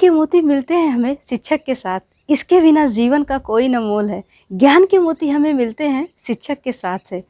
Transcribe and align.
के 0.00 0.10
मोती 0.10 0.40
मिलते 0.40 0.74
हैं 0.74 0.90
हमें 0.90 1.16
शिक्षक 1.30 1.60
के 1.66 1.74
साथ। 1.74 2.00
इसके 2.30 2.60
बिना 2.60 2.86
जीवन 2.86 3.22
का 3.22 3.38
कोई 3.38 3.68
न 3.68 3.76
मोल 3.76 4.08
है। 4.10 4.22
ज्ञान 4.52 4.86
के 4.86 4.98
मोती 4.98 5.28
हमें 5.28 5.52
मिलते 5.54 5.84
हैं 5.84 6.08
शिक्षक 6.26 6.60
के 6.60 6.72
साथ 6.72 6.98
से। 6.98 7.22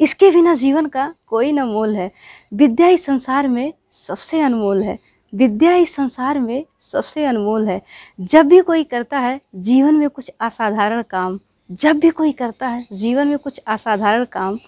इसके 0.00 0.30
बिना 0.30 0.54
जीवन 0.54 0.86
का 0.86 1.14
कोई 1.26 1.52
न 1.52 1.62
मोल 1.62 1.94
है। 1.96 2.10
विद्या 2.54 2.88
इस 2.88 3.04
संसार 3.04 3.48
में 3.48 3.72
सबसे 3.90 4.40
अनमोल 4.40 4.82
है। 4.82 4.98
विद्या 5.34 5.74
इस 5.74 5.94
संसार 5.94 6.38
में 6.40 6.64
सबसे 6.80 7.24
अनमोल 7.24 7.68
है। 7.68 7.80
जब 8.20 8.46
भी 8.46 8.60
कोई 8.60 8.84
करता 8.84 9.18
है, 9.18 9.40
जीवन 9.54 9.94
में 9.94 10.08
कुछ 10.10 10.30
असाधारण 10.40 11.02
काम। 11.02 11.38
जब 11.70 11.98
भी 11.98 12.10
कोई 12.10 12.32
करता 12.32 12.68
है, 12.68 12.86
जीवन 12.92 13.28
में 13.28 13.38
कुछ 13.38 13.60
असाधारण 13.66 14.24
काम 14.24 14.58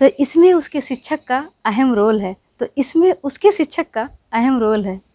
तो 0.00 0.06
इसमें 0.20 0.52
उसके 0.54 0.80
शिक्षक 0.80 1.24
का 1.28 1.44
अहम 1.64 1.94
रोल 1.94 2.20
है। 2.20 2.36
तो 2.60 2.66
इसमें 2.78 3.12
उसके 3.24 3.52
शिक्षक 3.52 3.90
का 3.90 4.08
अहम 4.32 4.58
रोल 4.58 4.84
है। 4.84 5.09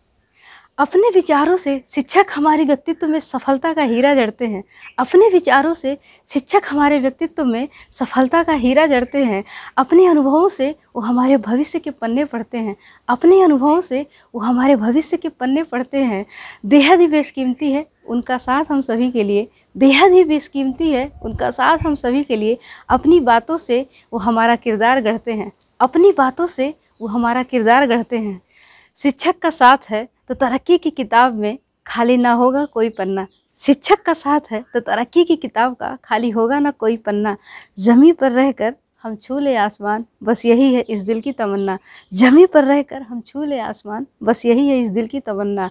अपने 0.77 1.09
विचारों 1.09 1.57
से 1.57 1.83
शिक्षक 1.89 2.25
हमारे 2.33 2.63
व्यक्तित्व 2.63 3.07
में 3.07 3.19
सफलता 3.19 3.73
का 3.73 3.83
हीरा 3.83 4.13
जड़ते 4.15 4.47
हैं। 4.47 4.63
अपने 4.99 5.29
विचारों 5.29 5.73
से 5.73 5.97
शिक्षक 6.27 6.61
हमारे 6.69 6.99
व्यक्तित्व 6.99 7.45
में 7.45 7.67
सफलता 7.91 8.43
का 8.43 8.53
हीरा 8.53 8.85
जड़ते 8.85 9.23
हैं। 9.23 9.43
अपने 9.77 10.05
अनुभवों 10.05 10.49
से 10.49 10.75
वो 10.95 11.01
हमारे 11.01 11.37
भविष्य 11.37 11.79
के 11.79 11.89
पन्ने 11.89 12.25
पढ़ते 12.25 12.57
हैं। 12.57 12.75
अपने 13.07 13.41
अनुभवों 13.41 13.81
से 13.81 14.05
वो 14.35 14.41
हमारे 14.41 14.75
भविष्य 14.75 15.17
के 15.17 15.29
पन्ने 15.29 15.63
पढ़ते 15.63 15.97
हैं। 15.97 16.25
बेहद 16.65 16.99
ही 16.99 17.07
बेशकीमती 17.07 17.71
है 17.71 17.85
उनका 18.05 18.37
साथ 18.37 18.65
हम 18.71 18.81
सभी 18.81 19.11
के 19.11 19.23
लिए। 19.23 19.47
बेहद 19.77 20.11
ही 20.11 20.23
बेशकीमती 20.23 20.91
है 20.91 21.11
उनका 21.23 21.51
साथ 21.51 21.77
हम 21.77 21.95
सभी 21.95 22.23
के 22.23 22.35
लिए। 22.35 22.57
अपनी 22.89 23.19
बातों 23.19 23.57
से 23.57 23.85
वो 24.13 24.19
हमारा 24.19 24.55
किरदार 24.55 25.01
गढ़ते 25.01 25.33
हैं। 25.33 25.51
अपनी 25.79 26.11
बातों 26.11 26.47
से 26.47 26.73
वो 27.01 27.07
हमारा 27.07 27.43
किरदार 27.43 27.87
गढ़ते 27.87 28.17
हैं। 28.17 28.41
शिक्षक 28.97 29.39
का 29.39 29.49
साथ 29.49 29.89
है 29.89 30.14
तो 30.29 30.33
तरक्की 30.33 30.77
की 30.77 30.89
किताब 30.89 31.33
में 31.33 31.57
खाली 31.87 32.17
ना 32.17 32.31
होगा 32.31 32.65
कोई 32.65 32.89
पन्ना। 32.89 33.27
शिक्षक 33.59 34.01
का 34.01 34.13
साथ 34.13 34.51
है 34.51 34.63
तो 34.73 34.79
तरक्की 34.79 35.23
की 35.23 35.35
किताब 35.35 35.75
का 35.75 35.97
खाली 36.03 36.29
होगा 36.29 36.59
ना 36.59 36.71
कोई 36.71 36.97
पन्ना। 36.97 37.35
जमी 37.79 38.11
पर 38.11 38.31
रहकर 38.31 38.73
हम 39.03 39.15
छू 39.15 39.37
ले 39.39 39.55
आसमान, 39.55 40.05
बस 40.23 40.45
यही 40.45 40.73
है 40.73 40.81
इस 40.81 41.01
दिल 41.01 41.19
की 41.21 41.31
तमन्ना। 41.31 41.77
जमी 42.13 42.45
पर 42.45 42.63
रहकर 42.63 43.01
हम 43.01 43.21
छू 43.21 43.43
ले 43.43 43.59
आसमान, 43.59 44.05
बस 44.23 44.45
यही 44.45 44.67
है 44.67 44.79
इस 44.79 44.91
दिल 44.91 45.07
की 45.07 45.19
तमन्ना। 45.19 45.69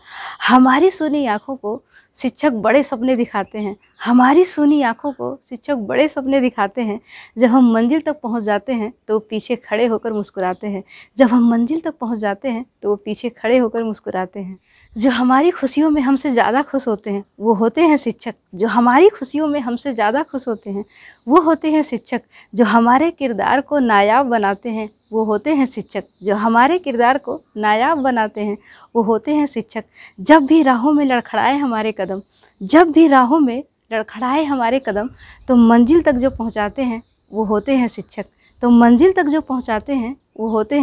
हमारी 0.49 0.91
सुनी 0.91 1.27
आँखों 1.27 1.57
को 1.57 1.83
शिक्षक 2.17 2.53
बड़े 2.53 2.83
सपने 2.83 3.17
दिखाते 3.17 3.59
हैं। 3.59 3.77
हमारी 4.01 4.45
सुनी 4.45 4.81
आँखों 4.83 5.13
को 5.13 5.39
शिक्षक 5.49 5.75
बड़े 5.89 6.07
सपने 6.09 6.41
दिखाते 6.41 6.83
हैं। 6.83 6.99
जब 7.39 7.49
हम 7.49 7.71
मंजिल 7.73 8.01
तक 8.01 8.21
पहुँच 8.21 8.43
जाते 8.43 8.73
हैं 8.73 8.93
तो 9.09 9.15
वो 9.15 9.21
पीछे 9.21 9.57
खड़े 9.59 9.87
होकर 9.87 10.13
मुस्कुराते 10.13 10.67
हैं। 10.67 10.83
जब 11.19 11.29
हम 11.29 11.49
मंजिल 11.51 11.81
तक 11.81 11.95
पहुँच 11.99 12.19
जाते 12.19 12.49
हैं 12.49 12.65
तो 12.83 12.89
वो 12.89 12.97
पीछे 12.97 13.29
खड़े 13.31 13.59
होकर 13.59 13.83
मुस्कुराते 13.85 14.41
हैं। 14.41 14.59
जो 14.97 15.11
हमारी 15.11 15.51
खुशियों 15.51 15.91
में 15.91 16.01
हमसे 16.03 16.31
ज़्यादा 16.31 16.63
खुश 16.63 16.87
होते 16.89 17.11
हैं, 17.11 17.25
वो 17.41 17.55
होते 17.55 17.83
हैं 17.83 17.97
शिक्षक। 17.97 18.35
जो 18.55 18.69
हमारी 18.69 19.09
खुशियों 19.09 19.47
में 19.49 19.59
हमसे 19.61 19.93
ज़्यादा 19.95 20.23
खुश 20.23 20.47
होते 20.49 20.71
हैं, 20.71 20.85
वो 21.27 21.41
होते 21.41 21.71
हैं 21.71 21.83
शिक्षक। 21.83 22.23
जो 22.55 22.65
हमारे 22.67 23.11
किरदार 23.11 23.61
को 23.61 23.79
नायाब 23.81 24.27
बनाते 24.27 24.71
हैं, 24.71 24.89
वो 25.13 25.25
होते 25.25 25.55
हैं 25.55 25.67
शिक्षक। 25.67 26.05
जो 26.23 26.35
हमारे 26.37 26.79
किरदार 26.79 27.19
को 27.19 27.41
नायाब 27.57 27.99
बनाते 27.99 28.41
हैं, 28.41 28.57
वो 28.95 29.03
होते 29.03 29.35
हैं 29.35 29.47
शिक्षक। 29.47 29.85
जब 30.21 30.47
भी 30.47 30.63
राहों 30.63 30.93
में 30.93 31.05
लड़खड़ाए 31.05 31.57
हमारे 31.59 31.93
कदम, 31.93 32.23
जब 32.61 32.91
भी 32.93 33.07
राहों 33.09 33.41
में 33.41 33.63
लड़खड़ाए 33.93 34.45
हमारे 34.45 34.79
कदम 34.79 35.11
तो 35.49 35.57
मंजिल 35.57 36.03
तक 36.03 36.13
जो 36.13 36.31
पहुँचाते 36.31 36.83
हैं, 36.83 37.03
वो 37.33 37.45
होते 37.45 37.77
हैं 37.77 37.89
शिक्षक। 37.89 38.25
तो 38.63 38.71
मंजिल 38.71 39.13
तक 39.13 39.23
जो 39.23 39.41
पहुँचाते 39.41 39.93
हैं, 39.93 40.17
वो 40.37 40.49
होते 40.49 40.71
हैं 40.71 40.73